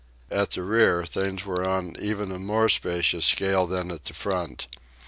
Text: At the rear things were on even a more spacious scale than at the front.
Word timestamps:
At 0.31 0.49
the 0.49 0.63
rear 0.63 1.05
things 1.05 1.45
were 1.45 1.63
on 1.63 1.95
even 2.01 2.31
a 2.31 2.39
more 2.39 2.69
spacious 2.69 3.23
scale 3.27 3.67
than 3.67 3.91
at 3.91 4.05
the 4.05 4.15
front. 4.15 4.65